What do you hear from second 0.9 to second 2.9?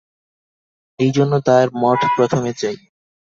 এইজন্য তাঁর মঠ প্রথমে চাই।